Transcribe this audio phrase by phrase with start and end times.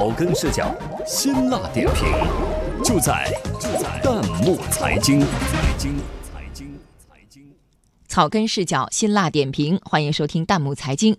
[0.00, 0.74] 草根视角，
[1.06, 2.08] 辛辣点评，
[2.82, 5.20] 就在就在弹幕财经。
[5.20, 6.72] 财经财经
[7.06, 7.42] 财经，
[8.08, 11.18] 草根视角，辛辣点评，欢迎收听弹幕财经。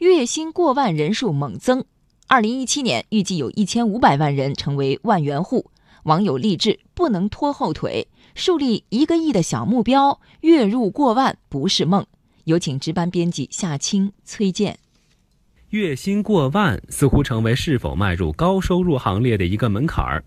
[0.00, 1.86] 月薪过万人数猛增，
[2.26, 5.70] 二零一七年预计有一千五百万人成为万元户。
[6.02, 12.04] 网友励志不能拖后腿，树立一个亿的小目标，月入过万不是梦。
[12.44, 14.78] 有请值班编辑夏青、崔健。
[15.70, 20.24] 月薪过万似乎成为是否迈入高收入行列的一个门槛儿。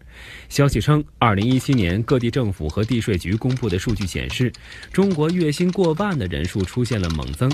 [0.50, 4.54] 消息称，二零一七年各地政府和地税局公布的数据显示，
[4.94, 7.52] 中国月薪过万的人数出现了猛增。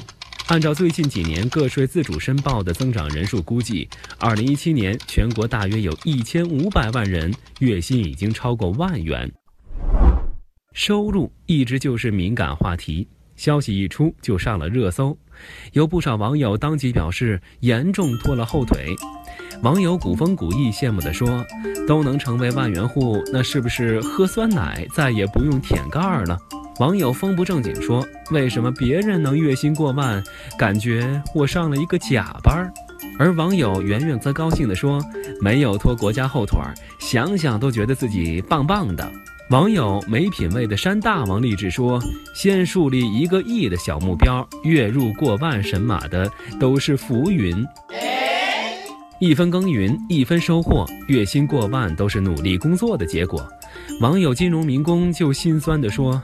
[0.47, 3.87] 按照最近几年个税自主申报的增长人数估计，
[4.19, 9.31] 二零一七年全国大约有一千五百万人月薪已经超过万元。
[10.73, 13.07] 收入一直就是敏感话题。
[13.37, 15.17] 消息一出就上了热搜，
[15.71, 18.93] 有不少网友当即表示严重拖了后腿。
[19.63, 21.43] 网友古风古意羡慕地说
[21.87, 26.37] ：“都能成为万元户，那是不是喝酸奶再也不用舔盖了？”
[26.79, 30.23] 网友风不正经说：“为什么别人能月薪过万，
[30.59, 32.71] 感觉我上了一个假班？”
[33.17, 35.03] 而网友圆圆则高兴地说
[35.41, 36.59] ：“没有拖国家后腿，
[36.99, 39.11] 想想都觉得自己棒棒的。”
[39.49, 42.01] 网友没品位的山大王励志说
[42.35, 47.65] ：“先树立一个亿的小目标，月入过万神马的都是浮云。
[49.21, 53.41] 一分耕耘一分收获，月薪过万都是努力工作的结果。”
[54.01, 56.21] 网友金融民工就心酸地说：“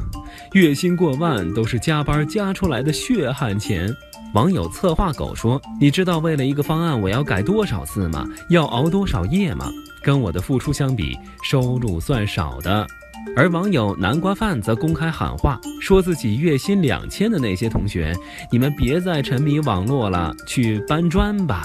[0.51, 3.89] 月薪过万都是加班加出来的血汗钱。”
[4.35, 8.27] 网友策划狗说：“你知道为了一个方案我要改多少次吗？
[8.49, 9.71] 要熬多少夜吗？
[10.03, 12.85] 跟我的付出相比，收入算少的。”
[13.35, 18.15] 而网友南瓜饭则公开喊话，说自己月薪两千的那些同学，
[18.51, 21.63] 你们别再沉迷网络了，去搬砖吧。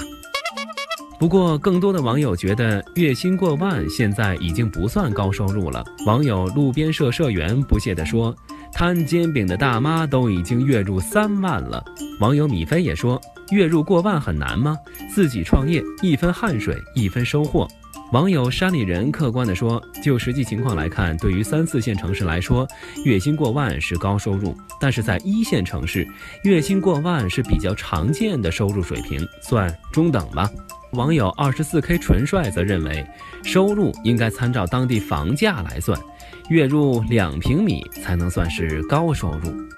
[1.19, 5.85] 不过，更多的网友觉得月薪过万现在已经不算高收入了。
[6.07, 8.33] 网友路边社社员不屑地说
[8.73, 11.85] ：“摊煎饼的大妈都已经月入三万了。”
[12.21, 13.21] 网友米菲也说
[13.51, 14.77] ：“月入过万很难吗？
[15.13, 17.67] 自己创业，一分汗水一分收获。”
[18.13, 22.67] 网友山里人客观地说：“就实际情况来看，对于三四线城市来说，
[23.05, 26.09] 月薪过万是高收入；但是在一线城市，
[26.43, 30.49] 月薪过万是比较常见的收入水平，算中等吧。”
[30.93, 33.07] 网友二十四 K 纯帅则认为，
[33.45, 36.01] 收入应该参照当地房价来算，
[36.49, 39.78] 月入两平米才能算是高收入。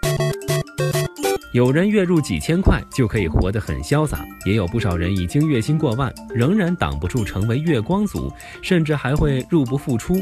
[1.53, 10.15] 有人月入几千块就可以活得很潇洒，也有不少人已经月薪过万，仍然挡不住成为月光族，甚至还会入不敷出。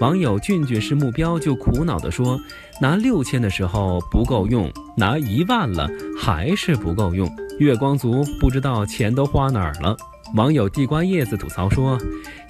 [0.00, 2.40] 网友俊俊是目标就苦恼地说
[2.82, 7.30] ：“拿六千的时候不够用，拿一万了还是不够用，
[7.60, 9.96] 月光族不知道钱都花哪儿了。”
[10.34, 11.96] 网友地瓜叶子吐槽说：“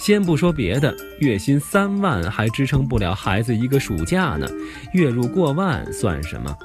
[0.01, 4.49] 先不说别的，月薪三万还支撑不了孩子一个暑假呢，
[4.95, 6.57] 月入过万算什么？”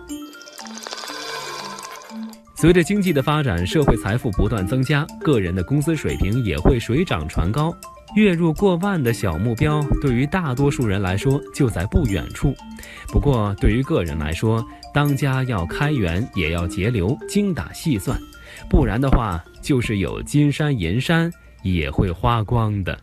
[2.64, 7.76] 随着经济的发展，社会财富不断增加，个人的工资水平也会水涨船高。
[8.16, 12.56] 月入过万的小目标，对于大多数人来说就在不远处。
[13.10, 18.18] 不过，对于个人来说，当家要开源，也要节流，精打细算，
[18.70, 21.30] 不然的话，就是有金山银山
[21.64, 22.98] 也会花光的。